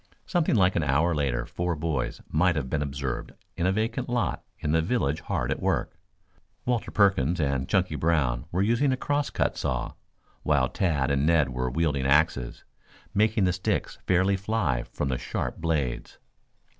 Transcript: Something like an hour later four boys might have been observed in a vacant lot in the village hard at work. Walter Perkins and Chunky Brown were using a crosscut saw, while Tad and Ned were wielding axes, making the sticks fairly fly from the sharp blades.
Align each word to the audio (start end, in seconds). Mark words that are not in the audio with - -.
Something 0.25 0.55
like 0.55 0.75
an 0.75 0.81
hour 0.81 1.13
later 1.13 1.45
four 1.45 1.75
boys 1.75 2.21
might 2.27 2.55
have 2.55 2.71
been 2.71 2.81
observed 2.81 3.33
in 3.55 3.67
a 3.67 3.71
vacant 3.71 4.09
lot 4.09 4.43
in 4.57 4.71
the 4.71 4.81
village 4.81 5.19
hard 5.21 5.51
at 5.51 5.61
work. 5.61 5.95
Walter 6.65 6.89
Perkins 6.89 7.39
and 7.39 7.69
Chunky 7.69 7.93
Brown 7.93 8.45
were 8.51 8.63
using 8.63 8.91
a 8.91 8.97
crosscut 8.97 9.55
saw, 9.57 9.93
while 10.41 10.69
Tad 10.69 11.11
and 11.11 11.23
Ned 11.27 11.49
were 11.49 11.69
wielding 11.69 12.07
axes, 12.07 12.63
making 13.13 13.43
the 13.43 13.53
sticks 13.53 13.99
fairly 14.07 14.37
fly 14.37 14.81
from 14.91 15.09
the 15.09 15.19
sharp 15.19 15.57
blades. 15.57 16.17